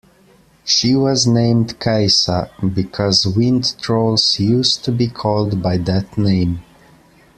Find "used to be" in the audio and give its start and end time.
4.39-5.07